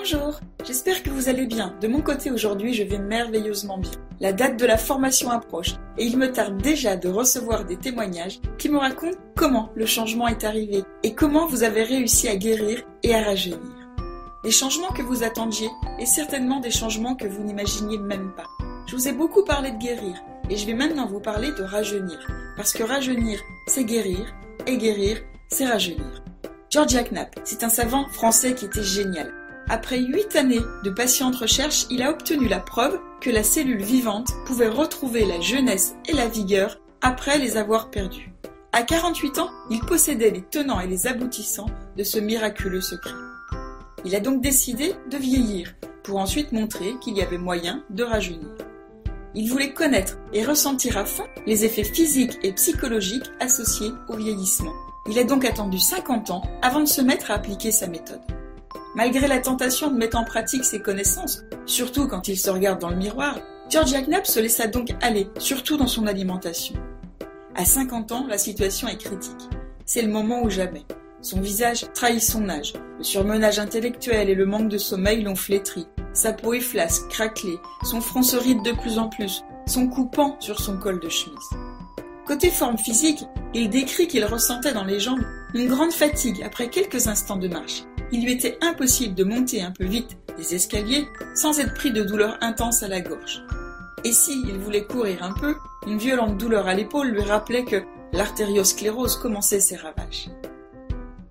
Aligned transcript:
Bonjour, 0.00 0.38
j'espère 0.64 1.02
que 1.02 1.10
vous 1.10 1.28
allez 1.28 1.46
bien. 1.46 1.74
De 1.80 1.88
mon 1.88 2.02
côté 2.02 2.30
aujourd'hui, 2.30 2.72
je 2.72 2.84
vais 2.84 2.98
merveilleusement 2.98 3.78
bien. 3.78 3.90
La 4.20 4.32
date 4.32 4.56
de 4.56 4.64
la 4.64 4.78
formation 4.78 5.28
approche 5.28 5.74
et 5.98 6.04
il 6.04 6.16
me 6.16 6.30
tarde 6.30 6.62
déjà 6.62 6.96
de 6.96 7.08
recevoir 7.08 7.64
des 7.64 7.76
témoignages 7.76 8.38
qui 8.58 8.68
me 8.68 8.78
racontent 8.78 9.18
comment 9.34 9.70
le 9.74 9.86
changement 9.86 10.28
est 10.28 10.44
arrivé 10.44 10.84
et 11.02 11.16
comment 11.16 11.48
vous 11.48 11.64
avez 11.64 11.82
réussi 11.82 12.28
à 12.28 12.36
guérir 12.36 12.84
et 13.02 13.12
à 13.12 13.24
rajeunir. 13.24 13.58
Des 14.44 14.52
changements 14.52 14.92
que 14.92 15.02
vous 15.02 15.24
attendiez 15.24 15.68
et 15.98 16.06
certainement 16.06 16.60
des 16.60 16.70
changements 16.70 17.16
que 17.16 17.26
vous 17.26 17.42
n'imaginiez 17.42 17.98
même 17.98 18.30
pas. 18.36 18.46
Je 18.86 18.94
vous 18.94 19.08
ai 19.08 19.12
beaucoup 19.12 19.42
parlé 19.42 19.72
de 19.72 19.78
guérir 19.78 20.14
et 20.48 20.56
je 20.56 20.64
vais 20.64 20.74
maintenant 20.74 21.06
vous 21.06 21.20
parler 21.20 21.50
de 21.58 21.64
rajeunir. 21.64 22.24
Parce 22.56 22.72
que 22.72 22.84
rajeunir, 22.84 23.40
c'est 23.66 23.84
guérir 23.84 24.32
et 24.64 24.76
guérir, 24.76 25.18
c'est 25.48 25.66
rajeunir. 25.66 26.22
Georgia 26.70 27.02
Knapp, 27.02 27.34
c'est 27.42 27.64
un 27.64 27.68
savant 27.68 28.06
français 28.10 28.54
qui 28.54 28.66
était 28.66 28.84
génial. 28.84 29.34
Après 29.70 29.98
huit 29.98 30.34
années 30.34 30.62
de 30.82 30.90
patiente 30.90 31.36
recherche, 31.36 31.86
il 31.90 32.02
a 32.02 32.10
obtenu 32.10 32.48
la 32.48 32.58
preuve 32.58 32.98
que 33.20 33.28
la 33.28 33.42
cellule 33.42 33.82
vivante 33.82 34.30
pouvait 34.46 34.68
retrouver 34.68 35.26
la 35.26 35.40
jeunesse 35.40 35.94
et 36.08 36.14
la 36.14 36.26
vigueur 36.26 36.78
après 37.02 37.38
les 37.38 37.58
avoir 37.58 37.90
perdues. 37.90 38.32
À 38.72 38.82
48 38.82 39.38
ans, 39.38 39.50
il 39.70 39.80
possédait 39.80 40.30
les 40.30 40.40
tenants 40.40 40.80
et 40.80 40.86
les 40.86 41.06
aboutissants 41.06 41.68
de 41.98 42.02
ce 42.02 42.18
miraculeux 42.18 42.80
secret. 42.80 43.14
Il 44.06 44.16
a 44.16 44.20
donc 44.20 44.40
décidé 44.40 44.94
de 45.10 45.18
vieillir 45.18 45.74
pour 46.02 46.16
ensuite 46.16 46.52
montrer 46.52 46.94
qu'il 47.02 47.18
y 47.18 47.22
avait 47.22 47.36
moyen 47.36 47.82
de 47.90 48.04
rajeunir. 48.04 48.48
Il 49.34 49.50
voulait 49.50 49.74
connaître 49.74 50.16
et 50.32 50.44
ressentir 50.44 50.96
à 50.96 51.04
fond 51.04 51.26
les 51.46 51.66
effets 51.66 51.84
physiques 51.84 52.38
et 52.42 52.52
psychologiques 52.54 53.30
associés 53.38 53.92
au 54.08 54.16
vieillissement. 54.16 54.72
Il 55.10 55.18
a 55.18 55.24
donc 55.24 55.44
attendu 55.44 55.78
50 55.78 56.30
ans 56.30 56.42
avant 56.62 56.80
de 56.80 56.86
se 56.86 57.02
mettre 57.02 57.30
à 57.30 57.34
appliquer 57.34 57.70
sa 57.70 57.86
méthode. 57.86 58.22
Malgré 58.98 59.28
la 59.28 59.38
tentation 59.38 59.92
de 59.92 59.96
mettre 59.96 60.18
en 60.18 60.24
pratique 60.24 60.64
ses 60.64 60.80
connaissances, 60.80 61.44
surtout 61.66 62.08
quand 62.08 62.26
il 62.26 62.36
se 62.36 62.50
regarde 62.50 62.80
dans 62.80 62.90
le 62.90 62.96
miroir, 62.96 63.38
Georgia 63.70 64.02
Knapp 64.02 64.26
se 64.26 64.40
laissa 64.40 64.66
donc 64.66 64.88
aller, 65.00 65.28
surtout 65.38 65.76
dans 65.76 65.86
son 65.86 66.08
alimentation. 66.08 66.74
À 67.54 67.64
50 67.64 68.10
ans, 68.10 68.26
la 68.28 68.38
situation 68.38 68.88
est 68.88 68.96
critique. 68.96 69.48
C'est 69.86 70.02
le 70.02 70.10
moment 70.10 70.42
ou 70.42 70.50
jamais. 70.50 70.82
Son 71.22 71.40
visage 71.40 71.86
trahit 71.94 72.20
son 72.20 72.48
âge. 72.48 72.72
Le 72.98 73.04
surmenage 73.04 73.60
intellectuel 73.60 74.30
et 74.30 74.34
le 74.34 74.46
manque 74.46 74.68
de 74.68 74.78
sommeil 74.78 75.22
l'ont 75.22 75.36
flétri. 75.36 75.86
Sa 76.12 76.32
peau 76.32 76.54
est 76.54 76.58
flasque, 76.58 77.06
craquelée, 77.08 77.60
son 77.84 78.00
front 78.00 78.24
se 78.24 78.36
ride 78.36 78.64
de 78.64 78.72
plus 78.72 78.98
en 78.98 79.08
plus, 79.08 79.44
son 79.68 79.86
cou 79.86 80.06
pend 80.06 80.36
sur 80.40 80.58
son 80.58 80.76
col 80.76 80.98
de 80.98 81.08
chemise. 81.08 81.38
Côté 82.26 82.50
forme 82.50 82.78
physique, 82.78 83.24
il 83.54 83.70
décrit 83.70 84.08
qu'il 84.08 84.24
ressentait 84.24 84.72
dans 84.72 84.82
les 84.82 84.98
jambes 84.98 85.22
une 85.54 85.68
grande 85.68 85.92
fatigue 85.92 86.42
après 86.42 86.68
quelques 86.68 87.06
instants 87.06 87.36
de 87.36 87.46
marche 87.46 87.84
il 88.12 88.24
lui 88.24 88.32
était 88.32 88.58
impossible 88.60 89.14
de 89.14 89.24
monter 89.24 89.62
un 89.62 89.70
peu 89.70 89.84
vite 89.84 90.16
des 90.36 90.54
escaliers 90.54 91.06
sans 91.34 91.58
être 91.60 91.74
pris 91.74 91.92
de 91.92 92.02
douleurs 92.02 92.38
intenses 92.40 92.82
à 92.82 92.88
la 92.88 93.00
gorge. 93.00 93.42
Et 94.04 94.12
si 94.12 94.42
il 94.46 94.58
voulait 94.58 94.84
courir 94.84 95.22
un 95.22 95.32
peu, 95.32 95.56
une 95.86 95.98
violente 95.98 96.38
douleur 96.38 96.68
à 96.68 96.74
l'épaule 96.74 97.08
lui 97.08 97.22
rappelait 97.22 97.64
que 97.64 97.82
l'artériosclérose 98.12 99.16
commençait 99.16 99.60
ses 99.60 99.76
ravages. 99.76 100.30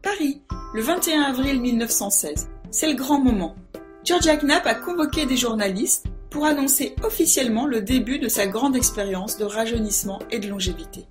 Paris, 0.02 0.42
le 0.74 0.82
21 0.82 1.22
avril 1.22 1.62
1916. 1.62 2.50
C'est 2.72 2.90
le 2.90 2.96
grand 2.96 3.20
moment. 3.20 3.56
Georgia 4.04 4.38
Knapp 4.38 4.66
a 4.68 4.76
convoqué 4.76 5.26
des 5.26 5.38
journalistes 5.38 6.06
pour 6.30 6.46
annoncer 6.46 6.96
officiellement 7.04 7.66
le 7.66 7.82
début 7.82 8.20
de 8.20 8.28
sa 8.28 8.48
grande 8.48 8.76
expérience 8.76 9.38
de 9.38 9.46
rajeunissement 9.46 10.20
et 10.30 10.40
de 10.40 10.50
longévité. 10.50 11.08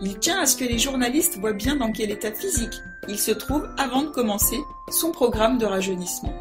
Il 0.00 0.18
tient 0.18 0.40
à 0.40 0.46
ce 0.46 0.56
que 0.56 0.64
les 0.64 0.78
journalistes 0.78 1.38
voient 1.38 1.52
bien 1.52 1.76
dans 1.76 1.90
quel 1.90 2.10
état 2.10 2.32
physique 2.32 2.80
il 3.08 3.18
se 3.18 3.32
trouve 3.32 3.68
avant 3.78 4.02
de 4.02 4.08
commencer 4.08 4.58
son 4.90 5.10
programme 5.10 5.58
de 5.58 5.66
rajeunissement. 5.66 6.32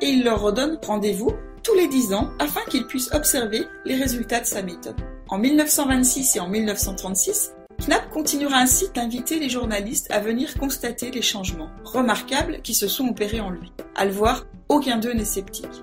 Et 0.00 0.08
il 0.08 0.24
leur 0.24 0.42
redonne 0.42 0.78
rendez-vous 0.84 1.32
tous 1.62 1.74
les 1.74 1.88
10 1.88 2.12
ans 2.12 2.30
afin 2.38 2.60
qu'ils 2.68 2.86
puissent 2.86 3.12
observer 3.12 3.64
les 3.84 3.94
résultats 3.94 4.40
de 4.40 4.46
sa 4.46 4.62
méthode. 4.62 5.00
En 5.28 5.38
1926 5.38 6.36
et 6.36 6.40
en 6.40 6.48
1936, 6.48 7.52
Knapp 7.86 8.10
continuera 8.10 8.58
ainsi 8.58 8.86
d'inviter 8.94 9.38
les 9.38 9.48
journalistes 9.48 10.10
à 10.10 10.20
venir 10.20 10.54
constater 10.58 11.10
les 11.10 11.22
changements 11.22 11.70
remarquables 11.84 12.60
qui 12.62 12.74
se 12.74 12.88
sont 12.88 13.08
opérés 13.08 13.40
en 13.40 13.50
lui. 13.50 13.72
À 13.94 14.04
le 14.04 14.12
voir, 14.12 14.44
aucun 14.68 14.98
d'eux 14.98 15.12
n'est 15.12 15.24
sceptique. 15.24 15.82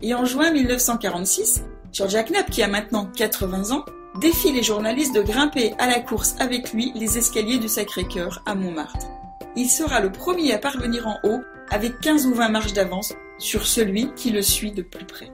Et 0.00 0.14
en 0.14 0.24
juin 0.24 0.52
1946, 0.52 1.64
Georgia 1.92 2.22
Knapp, 2.22 2.50
qui 2.50 2.62
a 2.62 2.68
maintenant 2.68 3.06
80 3.16 3.72
ans, 3.72 3.84
défie 4.18 4.52
les 4.52 4.62
journalistes 4.62 5.14
de 5.14 5.22
grimper 5.22 5.74
à 5.78 5.86
la 5.86 6.00
course 6.00 6.34
avec 6.40 6.72
lui 6.72 6.92
les 6.94 7.18
escaliers 7.18 7.58
du 7.58 7.68
Sacré-Cœur 7.68 8.42
à 8.46 8.54
Montmartre. 8.54 9.06
Il 9.54 9.68
sera 9.68 10.00
le 10.00 10.10
premier 10.10 10.52
à 10.52 10.58
parvenir 10.58 11.06
en 11.06 11.18
haut 11.24 11.40
avec 11.70 12.00
15 12.00 12.26
ou 12.26 12.34
20 12.34 12.48
marches 12.48 12.72
d'avance 12.72 13.14
sur 13.38 13.66
celui 13.66 14.12
qui 14.14 14.30
le 14.30 14.42
suit 14.42 14.72
de 14.72 14.82
plus 14.82 15.04
près. 15.04 15.30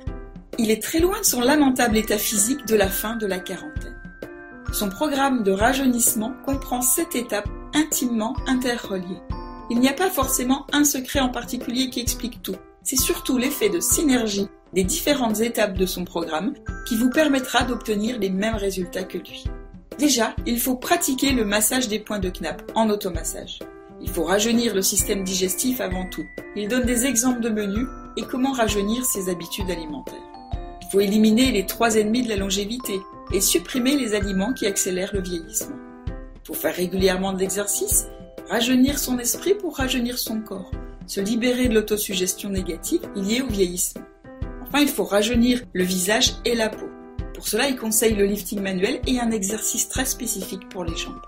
Il 0.59 0.71
est 0.71 0.83
très 0.83 0.99
loin 1.01 1.19
de 1.19 1.25
son 1.25 1.41
lamentable 1.41 1.97
état 1.97 2.19
physique 2.19 2.67
de 2.67 2.77
la 2.77 2.89
fin 2.89 3.17
de 3.17 3.27
la 3.27 3.39
quarantaine. 3.39 3.99
Son 4.73 4.91
programme 4.91 5.43
de 5.43 5.53
rajeunissement 5.53 6.35
comprend 6.45 6.83
sept 6.83 7.15
étapes 7.17 7.49
intimement 7.75 8.37
interreliées. 8.47 9.23
Il 9.71 9.81
n'y 9.81 9.89
a 9.89 9.95
pas 9.95 10.11
forcément 10.11 10.67
un 10.73 10.85
secret 10.85 11.21
en 11.21 11.31
particulier 11.31 11.89
qui 11.89 12.01
explique 12.01 12.43
tout. 12.43 12.57
C'est 12.85 12.97
surtout 12.97 13.39
l'effet 13.39 13.71
de 13.71 13.81
synergie 13.81 14.47
des 14.75 14.85
différentes 14.85 15.41
étapes 15.41 15.79
de 15.79 15.87
son 15.87 16.05
programme 16.05 16.53
qui 16.87 16.97
vous 16.97 17.09
permettra 17.09 17.65
d'obtenir 17.65 18.19
les 18.19 18.29
mêmes 18.29 18.57
résultats 18.57 19.05
que 19.05 19.17
lui. 19.17 19.45
Déjà, 19.99 20.37
il 20.45 20.61
faut 20.61 20.77
pratiquer 20.77 21.33
le 21.33 21.47
massage 21.47 21.89
des 21.89 21.99
points 21.99 22.19
de 22.19 22.29
Knapp 22.29 22.71
en 22.75 22.91
automassage. 22.91 23.61
Il 24.03 24.11
faut 24.11 24.25
rajeunir 24.25 24.75
le 24.75 24.83
système 24.83 25.25
digestif 25.25 25.81
avant 25.81 26.07
tout. 26.11 26.27
Il 26.57 26.69
donne 26.69 26.85
des 26.85 27.07
exemples 27.07 27.41
de 27.41 27.49
menus 27.49 27.87
et 28.19 28.23
comment 28.23 28.53
rajeunir 28.53 29.07
ses 29.07 29.31
habitudes 29.31 29.71
alimentaires. 29.71 30.15
Il 30.83 30.89
faut 30.93 31.01
éliminer 31.01 31.53
les 31.53 31.65
trois 31.65 31.95
ennemis 31.97 32.25
de 32.25 32.29
la 32.29 32.37
longévité 32.37 33.01
et 33.33 33.41
supprimer 33.41 33.97
les 33.97 34.15
aliments 34.15 34.53
qui 34.53 34.67
accélèrent 34.67 35.15
le 35.15 35.23
vieillissement. 35.23 35.77
Il 36.07 36.47
faut 36.49 36.55
faire 36.55 36.75
régulièrement 36.75 37.33
de 37.33 37.39
l'exercice, 37.39 38.09
rajeunir 38.51 38.99
son 38.99 39.19
esprit 39.19 39.55
pour 39.55 39.79
rajeunir 39.79 40.19
son 40.19 40.41
corps, 40.41 40.71
se 41.07 41.21
libérer 41.21 41.69
de 41.69 41.75
l'autosuggestion 41.75 42.51
négative 42.51 43.01
liée 43.15 43.43
au 43.43 43.47
vieillissement. 43.47 44.03
Enfin, 44.63 44.81
il 44.81 44.89
faut 44.89 45.05
rajeunir 45.05 45.63
le 45.73 45.85
visage 45.85 46.35
et 46.45 46.55
la 46.55 46.69
peau. 46.69 46.87
Pour 47.35 47.49
cela, 47.49 47.69
il 47.69 47.77
conseille 47.77 48.15
le 48.15 48.27
lifting 48.27 48.61
manuel 48.61 49.01
et 49.07 49.21
un 49.21 49.31
exercice 49.31 49.89
très 49.89 50.05
spécifique 50.05 50.69
pour 50.69 50.85
les 50.85 50.97
jambes. 50.97 51.21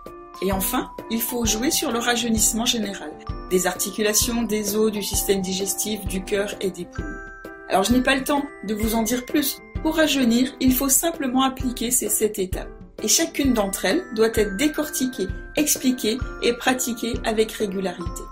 Et 0.42 0.52
enfin, 0.52 0.90
il 1.10 1.20
faut 1.20 1.46
jouer 1.46 1.70
sur 1.70 1.92
le 1.92 1.98
rajeunissement 1.98 2.66
général, 2.66 3.10
des 3.50 3.66
articulations, 3.66 4.42
des 4.42 4.76
os, 4.76 4.92
du 4.92 5.02
système 5.02 5.40
digestif, 5.40 6.04
du 6.06 6.24
cœur 6.24 6.54
et 6.60 6.70
des 6.70 6.84
poumons. 6.84 7.08
Alors 7.68 7.84
je 7.84 7.92
n'ai 7.92 8.02
pas 8.02 8.14
le 8.14 8.24
temps 8.24 8.44
de 8.66 8.74
vous 8.74 8.94
en 8.94 9.02
dire 9.02 9.24
plus. 9.24 9.58
Pour 9.82 9.96
rajeunir, 9.96 10.52
il 10.60 10.74
faut 10.74 10.88
simplement 10.88 11.42
appliquer 11.42 11.90
ces 11.90 12.08
sept 12.08 12.38
étapes. 12.38 12.68
Et 13.02 13.08
chacune 13.08 13.54
d'entre 13.54 13.84
elles 13.84 14.04
doit 14.14 14.30
être 14.34 14.56
décortiquée, 14.56 15.28
expliquée 15.56 16.18
et 16.42 16.52
pratiquée 16.54 17.14
avec 17.24 17.52
régularité. 17.52 18.22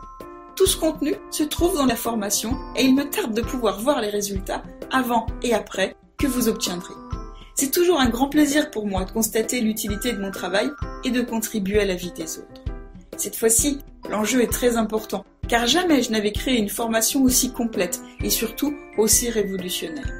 Tout 0.56 0.66
ce 0.66 0.76
contenu 0.76 1.14
se 1.30 1.42
trouve 1.42 1.76
dans 1.76 1.86
la 1.86 1.96
formation 1.96 2.56
et 2.76 2.84
il 2.84 2.94
me 2.94 3.10
tarde 3.10 3.34
de 3.34 3.40
pouvoir 3.40 3.80
voir 3.80 4.00
les 4.00 4.08
résultats 4.10 4.62
avant 4.92 5.26
et 5.42 5.52
après 5.52 5.96
que 6.16 6.28
vous 6.28 6.48
obtiendrez. 6.48 6.94
C'est 7.56 7.72
toujours 7.72 8.00
un 8.00 8.08
grand 8.08 8.28
plaisir 8.28 8.70
pour 8.70 8.86
moi 8.86 9.04
de 9.04 9.10
constater 9.10 9.60
l'utilité 9.60 10.12
de 10.12 10.20
mon 10.20 10.30
travail 10.30 10.70
et 11.04 11.10
de 11.10 11.22
contribuer 11.22 11.80
à 11.80 11.84
la 11.84 11.94
vie 11.96 12.12
des 12.12 12.38
autres. 12.38 12.62
Cette 13.16 13.36
fois-ci, 13.36 13.78
l'enjeu 14.08 14.42
est 14.42 14.52
très 14.52 14.76
important, 14.76 15.24
car 15.48 15.66
jamais 15.66 16.02
je 16.02 16.12
n'avais 16.12 16.32
créé 16.32 16.58
une 16.58 16.68
formation 16.68 17.22
aussi 17.22 17.52
complète 17.52 18.00
et 18.22 18.30
surtout 18.30 18.74
aussi 18.96 19.30
révolutionnaire, 19.30 20.12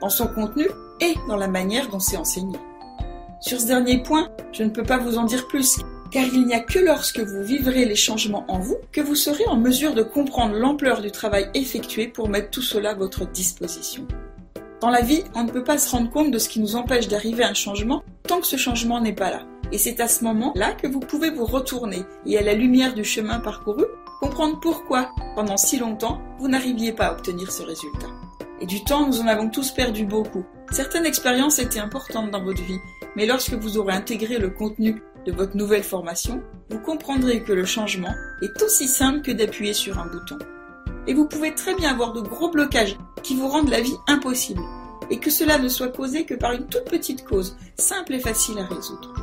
dans 0.00 0.10
son 0.10 0.26
contenu 0.26 0.66
et 1.00 1.14
dans 1.28 1.36
la 1.36 1.48
manière 1.48 1.88
dont 1.88 2.00
c'est 2.00 2.16
enseigné. 2.16 2.58
Sur 3.40 3.60
ce 3.60 3.66
dernier 3.66 4.02
point, 4.02 4.28
je 4.52 4.62
ne 4.62 4.70
peux 4.70 4.82
pas 4.82 4.98
vous 4.98 5.16
en 5.16 5.24
dire 5.24 5.48
plus, 5.48 5.78
car 6.10 6.24
il 6.24 6.46
n'y 6.46 6.54
a 6.54 6.60
que 6.60 6.78
lorsque 6.78 7.20
vous 7.20 7.42
vivrez 7.42 7.84
les 7.84 7.96
changements 7.96 8.44
en 8.48 8.58
vous 8.58 8.76
que 8.92 9.00
vous 9.00 9.14
serez 9.14 9.46
en 9.46 9.56
mesure 9.56 9.94
de 9.94 10.02
comprendre 10.02 10.54
l'ampleur 10.54 11.00
du 11.00 11.10
travail 11.10 11.48
effectué 11.54 12.08
pour 12.08 12.28
mettre 12.28 12.50
tout 12.50 12.62
cela 12.62 12.90
à 12.90 12.94
votre 12.94 13.26
disposition. 13.26 14.06
Dans 14.80 14.90
la 14.90 15.02
vie, 15.02 15.24
on 15.34 15.44
ne 15.44 15.50
peut 15.50 15.64
pas 15.64 15.78
se 15.78 15.90
rendre 15.90 16.10
compte 16.10 16.30
de 16.30 16.38
ce 16.38 16.48
qui 16.48 16.58
nous 16.58 16.74
empêche 16.74 17.06
d'arriver 17.06 17.44
à 17.44 17.50
un 17.50 17.54
changement 17.54 18.02
tant 18.26 18.40
que 18.40 18.46
ce 18.46 18.56
changement 18.56 19.00
n'est 19.00 19.12
pas 19.12 19.30
là. 19.30 19.42
Et 19.72 19.78
c'est 19.78 20.00
à 20.00 20.08
ce 20.08 20.24
moment-là 20.24 20.72
que 20.72 20.86
vous 20.86 21.00
pouvez 21.00 21.30
vous 21.30 21.44
retourner 21.44 22.02
et 22.26 22.38
à 22.38 22.42
la 22.42 22.54
lumière 22.54 22.94
du 22.94 23.04
chemin 23.04 23.38
parcouru, 23.38 23.84
comprendre 24.20 24.58
pourquoi, 24.58 25.10
pendant 25.34 25.56
si 25.56 25.78
longtemps, 25.78 26.20
vous 26.38 26.48
n'arriviez 26.48 26.92
pas 26.92 27.06
à 27.06 27.12
obtenir 27.12 27.52
ce 27.52 27.62
résultat. 27.62 28.08
Et 28.60 28.66
du 28.66 28.82
temps, 28.84 29.06
nous 29.06 29.20
en 29.20 29.26
avons 29.26 29.48
tous 29.48 29.70
perdu 29.70 30.04
beaucoup. 30.04 30.44
Certaines 30.70 31.06
expériences 31.06 31.58
étaient 31.58 31.78
importantes 31.78 32.30
dans 32.30 32.42
votre 32.42 32.62
vie, 32.62 32.78
mais 33.16 33.26
lorsque 33.26 33.54
vous 33.54 33.78
aurez 33.78 33.94
intégré 33.94 34.38
le 34.38 34.50
contenu 34.50 35.02
de 35.26 35.32
votre 35.32 35.56
nouvelle 35.56 35.82
formation, 35.82 36.42
vous 36.70 36.80
comprendrez 36.80 37.42
que 37.42 37.52
le 37.52 37.64
changement 37.64 38.14
est 38.42 38.62
aussi 38.62 38.88
simple 38.88 39.22
que 39.22 39.32
d'appuyer 39.32 39.72
sur 39.72 39.98
un 39.98 40.06
bouton 40.06 40.38
et 41.06 41.14
vous 41.14 41.26
pouvez 41.26 41.54
très 41.54 41.74
bien 41.74 41.90
avoir 41.90 42.12
de 42.12 42.20
gros 42.20 42.50
blocages 42.50 42.96
qui 43.22 43.34
vous 43.34 43.48
rendent 43.48 43.70
la 43.70 43.80
vie 43.80 43.96
impossible, 44.06 44.62
et 45.10 45.18
que 45.18 45.30
cela 45.30 45.58
ne 45.58 45.68
soit 45.68 45.88
causé 45.88 46.24
que 46.24 46.34
par 46.34 46.52
une 46.52 46.66
toute 46.66 46.84
petite 46.84 47.24
cause, 47.24 47.56
simple 47.76 48.14
et 48.14 48.20
facile 48.20 48.58
à 48.58 48.64
résoudre. 48.64 49.14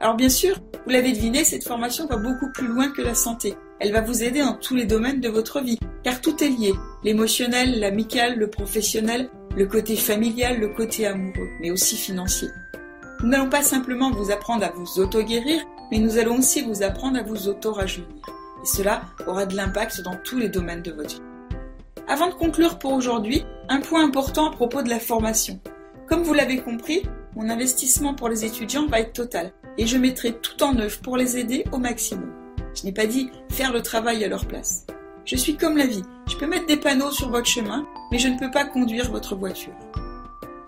Alors 0.00 0.14
bien 0.14 0.28
sûr, 0.28 0.58
vous 0.84 0.90
l'avez 0.90 1.12
deviné, 1.12 1.44
cette 1.44 1.66
formation 1.66 2.06
va 2.06 2.16
beaucoup 2.16 2.50
plus 2.52 2.68
loin 2.68 2.90
que 2.90 3.02
la 3.02 3.14
santé. 3.14 3.56
Elle 3.80 3.92
va 3.92 4.00
vous 4.00 4.22
aider 4.22 4.40
dans 4.40 4.54
tous 4.54 4.74
les 4.74 4.86
domaines 4.86 5.20
de 5.20 5.28
votre 5.28 5.60
vie, 5.60 5.78
car 6.02 6.20
tout 6.20 6.42
est 6.42 6.48
lié, 6.48 6.72
l'émotionnel, 7.04 7.78
l'amical, 7.78 8.38
le 8.38 8.48
professionnel, 8.48 9.28
le 9.56 9.66
côté 9.66 9.96
familial, 9.96 10.60
le 10.60 10.68
côté 10.68 11.06
amoureux, 11.06 11.48
mais 11.60 11.70
aussi 11.70 11.96
financier. 11.96 12.48
Nous 13.20 13.30
n'allons 13.30 13.48
pas 13.48 13.62
simplement 13.62 14.12
vous 14.12 14.30
apprendre 14.30 14.64
à 14.64 14.70
vous 14.70 15.00
auto-guérir, 15.00 15.60
mais 15.90 15.98
nous 15.98 16.18
allons 16.18 16.38
aussi 16.38 16.62
vous 16.62 16.84
apprendre 16.84 17.18
à 17.18 17.22
vous 17.24 17.48
auto-rajeunir. 17.48 18.06
Et 18.62 18.66
cela 18.66 19.02
aura 19.26 19.44
de 19.44 19.56
l'impact 19.56 20.02
dans 20.02 20.16
tous 20.22 20.38
les 20.38 20.48
domaines 20.48 20.82
de 20.82 20.92
votre 20.92 21.16
vie. 21.16 21.22
Avant 22.06 22.28
de 22.28 22.34
conclure 22.34 22.78
pour 22.78 22.92
aujourd'hui, 22.92 23.44
un 23.68 23.80
point 23.80 24.04
important 24.04 24.48
à 24.48 24.52
propos 24.52 24.82
de 24.82 24.88
la 24.88 25.00
formation. 25.00 25.58
Comme 26.06 26.22
vous 26.22 26.32
l'avez 26.32 26.58
compris, 26.58 27.02
mon 27.34 27.50
investissement 27.50 28.14
pour 28.14 28.28
les 28.28 28.44
étudiants 28.44 28.86
va 28.86 29.00
être 29.00 29.12
total 29.12 29.52
et 29.78 29.86
je 29.86 29.98
mettrai 29.98 30.32
tout 30.32 30.62
en 30.62 30.78
œuvre 30.78 31.00
pour 31.00 31.16
les 31.16 31.38
aider 31.38 31.64
au 31.72 31.78
maximum. 31.78 32.32
Je 32.74 32.84
n'ai 32.84 32.92
pas 32.92 33.06
dit 33.06 33.30
faire 33.50 33.72
le 33.72 33.82
travail 33.82 34.24
à 34.24 34.28
leur 34.28 34.46
place. 34.46 34.86
Je 35.24 35.36
suis 35.36 35.56
comme 35.56 35.76
la 35.76 35.86
vie, 35.86 36.04
je 36.28 36.36
peux 36.36 36.46
mettre 36.46 36.66
des 36.66 36.76
panneaux 36.76 37.10
sur 37.10 37.30
votre 37.30 37.46
chemin, 37.46 37.84
mais 38.12 38.18
je 38.18 38.28
ne 38.28 38.38
peux 38.38 38.50
pas 38.50 38.64
conduire 38.64 39.10
votre 39.10 39.34
voiture. 39.34 39.74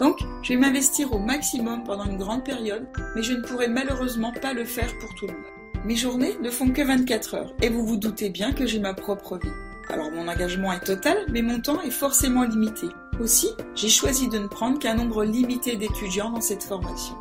Donc, 0.00 0.18
je 0.42 0.54
vais 0.54 0.58
m'investir 0.58 1.12
au 1.12 1.18
maximum 1.18 1.84
pendant 1.84 2.06
une 2.06 2.16
grande 2.16 2.42
période, 2.42 2.86
mais 3.14 3.22
je 3.22 3.34
ne 3.34 3.42
pourrai 3.42 3.68
malheureusement 3.68 4.32
pas 4.32 4.54
le 4.54 4.64
faire 4.64 4.90
pour 4.98 5.14
tout 5.14 5.26
le 5.26 5.34
monde. 5.34 5.84
Mes 5.84 5.94
journées 5.94 6.38
ne 6.42 6.50
font 6.50 6.70
que 6.70 6.80
24 6.80 7.34
heures, 7.34 7.54
et 7.60 7.68
vous 7.68 7.84
vous 7.84 7.98
doutez 7.98 8.30
bien 8.30 8.52
que 8.52 8.66
j'ai 8.66 8.78
ma 8.78 8.94
propre 8.94 9.36
vie. 9.36 9.52
Alors 9.90 10.10
mon 10.10 10.26
engagement 10.26 10.72
est 10.72 10.84
total, 10.84 11.18
mais 11.30 11.42
mon 11.42 11.60
temps 11.60 11.82
est 11.82 11.90
forcément 11.90 12.44
limité. 12.44 12.86
Aussi, 13.20 13.48
j'ai 13.74 13.90
choisi 13.90 14.28
de 14.28 14.38
ne 14.38 14.46
prendre 14.46 14.78
qu'un 14.78 14.94
nombre 14.94 15.22
limité 15.22 15.76
d'étudiants 15.76 16.30
dans 16.30 16.40
cette 16.40 16.62
formation. 16.62 17.14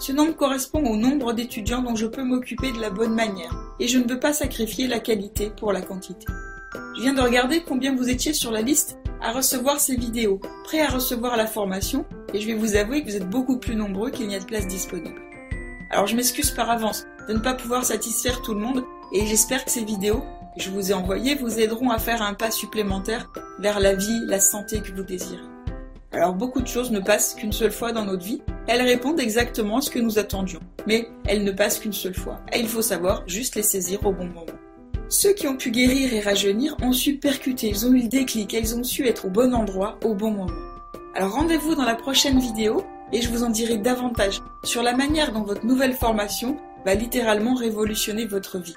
Ce 0.00 0.12
nombre 0.12 0.34
correspond 0.34 0.84
au 0.86 0.96
nombre 0.96 1.34
d'étudiants 1.34 1.82
dont 1.82 1.96
je 1.96 2.06
peux 2.06 2.22
m'occuper 2.22 2.72
de 2.72 2.80
la 2.80 2.88
bonne 2.88 3.14
manière, 3.14 3.54
et 3.80 3.88
je 3.88 3.98
ne 3.98 4.08
veux 4.08 4.20
pas 4.20 4.32
sacrifier 4.32 4.86
la 4.86 5.00
qualité 5.00 5.50
pour 5.50 5.72
la 5.72 5.82
quantité. 5.82 6.26
Je 6.96 7.02
viens 7.02 7.14
de 7.14 7.20
regarder 7.20 7.64
combien 7.66 7.94
vous 7.94 8.08
étiez 8.08 8.32
sur 8.32 8.50
la 8.50 8.62
liste 8.62 8.96
à 9.20 9.32
recevoir 9.32 9.80
ces 9.80 9.96
vidéos, 9.96 10.40
prêts 10.64 10.80
à 10.80 10.88
recevoir 10.88 11.36
la 11.36 11.46
formation, 11.46 12.04
et 12.32 12.40
je 12.40 12.46
vais 12.46 12.54
vous 12.54 12.76
avouer 12.76 13.02
que 13.02 13.10
vous 13.10 13.16
êtes 13.16 13.28
beaucoup 13.28 13.58
plus 13.58 13.74
nombreux 13.74 14.10
qu'il 14.10 14.28
n'y 14.28 14.36
a 14.36 14.40
de 14.40 14.44
place 14.44 14.66
disponible. 14.66 15.20
Alors 15.90 16.06
je 16.06 16.16
m'excuse 16.16 16.50
par 16.50 16.70
avance 16.70 17.06
de 17.28 17.32
ne 17.32 17.38
pas 17.38 17.54
pouvoir 17.54 17.84
satisfaire 17.84 18.42
tout 18.42 18.54
le 18.54 18.60
monde, 18.60 18.84
et 19.12 19.26
j'espère 19.26 19.64
que 19.64 19.70
ces 19.70 19.84
vidéos 19.84 20.22
que 20.56 20.62
je 20.62 20.70
vous 20.70 20.90
ai 20.90 20.94
envoyées 20.94 21.34
vous 21.34 21.58
aideront 21.58 21.90
à 21.90 21.98
faire 21.98 22.22
un 22.22 22.34
pas 22.34 22.50
supplémentaire 22.50 23.30
vers 23.58 23.80
la 23.80 23.94
vie, 23.94 24.26
la 24.26 24.40
santé 24.40 24.80
que 24.80 24.92
vous 24.92 25.02
désirez. 25.02 25.42
Alors 26.12 26.34
beaucoup 26.34 26.62
de 26.62 26.66
choses 26.66 26.90
ne 26.90 27.00
passent 27.00 27.34
qu'une 27.34 27.52
seule 27.52 27.72
fois 27.72 27.92
dans 27.92 28.04
notre 28.04 28.24
vie, 28.24 28.42
elles 28.66 28.82
répondent 28.82 29.20
exactement 29.20 29.78
à 29.78 29.80
ce 29.80 29.90
que 29.90 29.98
nous 29.98 30.18
attendions, 30.18 30.60
mais 30.86 31.08
elles 31.26 31.44
ne 31.44 31.52
passent 31.52 31.78
qu'une 31.78 31.92
seule 31.92 32.14
fois, 32.14 32.40
et 32.52 32.60
il 32.60 32.68
faut 32.68 32.82
savoir 32.82 33.22
juste 33.26 33.54
les 33.54 33.62
saisir 33.62 34.04
au 34.06 34.12
bon 34.12 34.26
moment. 34.26 34.46
Ceux 35.10 35.32
qui 35.32 35.48
ont 35.48 35.56
pu 35.56 35.70
guérir 35.70 36.12
et 36.12 36.20
rajeunir 36.20 36.76
ont 36.82 36.92
su 36.92 37.16
percuter, 37.16 37.68
ils 37.68 37.86
ont 37.86 37.92
eu 37.94 38.02
le 38.02 38.08
déclic 38.08 38.52
ils 38.52 38.76
ont 38.76 38.84
su 38.84 39.06
être 39.06 39.24
au 39.24 39.30
bon 39.30 39.54
endroit 39.54 39.98
au 40.04 40.14
bon 40.14 40.30
moment. 40.30 40.52
Alors 41.14 41.32
rendez-vous 41.32 41.74
dans 41.74 41.86
la 41.86 41.94
prochaine 41.94 42.38
vidéo 42.38 42.84
et 43.10 43.22
je 43.22 43.30
vous 43.30 43.42
en 43.42 43.48
dirai 43.48 43.78
davantage 43.78 44.42
sur 44.64 44.82
la 44.82 44.94
manière 44.94 45.32
dont 45.32 45.44
votre 45.44 45.64
nouvelle 45.64 45.94
formation 45.94 46.58
va 46.84 46.94
littéralement 46.94 47.54
révolutionner 47.54 48.26
votre 48.26 48.58
vie. 48.58 48.76